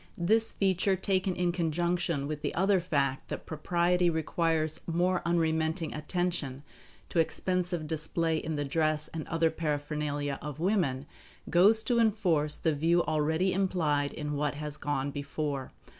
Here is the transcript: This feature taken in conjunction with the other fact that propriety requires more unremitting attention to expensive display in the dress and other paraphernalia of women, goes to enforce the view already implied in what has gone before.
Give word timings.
This 0.17 0.51
feature 0.51 0.95
taken 0.95 1.35
in 1.35 1.51
conjunction 1.51 2.25
with 2.25 2.41
the 2.41 2.55
other 2.55 2.79
fact 2.79 3.27
that 3.27 3.45
propriety 3.45 4.09
requires 4.09 4.81
more 4.87 5.21
unremitting 5.27 5.93
attention 5.93 6.63
to 7.09 7.19
expensive 7.19 7.85
display 7.85 8.37
in 8.37 8.55
the 8.55 8.65
dress 8.65 9.09
and 9.09 9.27
other 9.27 9.51
paraphernalia 9.51 10.39
of 10.41 10.59
women, 10.59 11.05
goes 11.51 11.83
to 11.83 11.99
enforce 11.99 12.55
the 12.55 12.73
view 12.73 13.03
already 13.03 13.53
implied 13.53 14.11
in 14.11 14.33
what 14.33 14.55
has 14.55 14.75
gone 14.75 15.11
before. 15.11 15.71